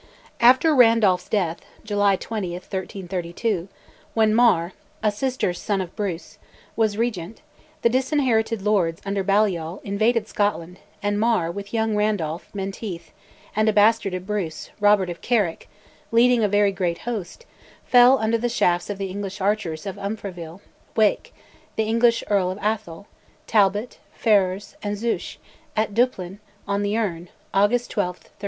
After 0.39 0.73
Randolph's 0.73 1.29
death 1.29 1.59
(July 1.83 2.15
20, 2.15 2.53
1332), 2.53 3.67
when 4.15 4.33
Mar 4.33 4.73
a 5.03 5.11
sister's 5.11 5.61
son 5.61 5.79
of 5.79 5.95
Bruce 5.95 6.39
was 6.75 6.97
Regent, 6.97 7.41
the 7.83 7.87
disinherited 7.89 8.63
lords, 8.63 8.99
under 9.05 9.21
Balliol, 9.23 9.79
invaded 9.83 10.27
Scotland, 10.27 10.79
and 11.03 11.19
Mar, 11.19 11.51
with 11.51 11.71
young 11.71 11.95
Randolph, 11.95 12.49
Menteith, 12.51 13.11
and 13.55 13.69
a 13.69 13.73
bastard 13.73 14.15
of 14.15 14.25
Bruce, 14.25 14.71
"Robert 14.79 15.11
of 15.11 15.21
Carrick," 15.21 15.69
leading 16.11 16.43
a 16.43 16.47
very 16.47 16.71
great 16.71 16.97
host, 17.05 17.45
fell 17.85 18.17
under 18.17 18.39
the 18.39 18.49
shafts 18.49 18.89
of 18.89 18.97
the 18.97 19.05
English 19.05 19.39
archers 19.39 19.85
of 19.85 19.97
Umfraville, 19.99 20.61
Wake, 20.95 21.31
the 21.75 21.83
English 21.83 22.23
Earl 22.27 22.49
of 22.49 22.57
Atholl, 22.57 23.05
Talbot, 23.45 23.99
Ferrers, 24.15 24.75
and 24.81 24.97
Zouche, 24.97 25.37
at 25.75 25.93
Dupplin, 25.93 26.39
on 26.67 26.81
the 26.81 26.97
Earn 26.97 27.29
(August 27.53 27.91
12, 27.91 28.05
1332). 28.07 28.37